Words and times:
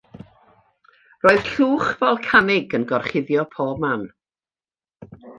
Roedd 1.25 1.49
llwch 1.49 1.91
folcanig 1.99 2.73
yn 2.77 2.87
gorchuddio 2.91 3.45
pob 3.57 3.83
man. 3.83 4.07